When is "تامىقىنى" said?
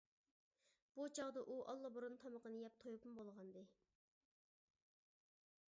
2.23-2.61